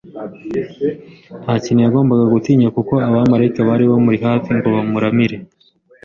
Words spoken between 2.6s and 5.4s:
kuko abamarayika bari bamuri hafi ngo bamuramire.